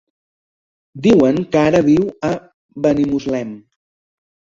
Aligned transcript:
Diuen 1.07 1.37
que 1.51 1.61
ara 1.69 1.81
viu 1.89 2.07
a 2.31 2.31
Benimuslem. 2.87 3.53